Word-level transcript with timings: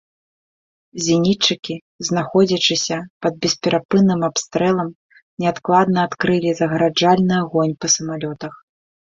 Зенітчыкі, 1.07 1.75
знаходзячыся 2.07 2.97
пад 3.25 3.33
бесперапынным 3.43 4.25
артабстрэлам, 4.29 4.89
неадкладна 5.45 5.99
адкрылі 6.11 6.49
загараджальны 6.63 7.35
агонь 7.43 7.79
па 7.81 7.87
самалётах. 7.99 8.53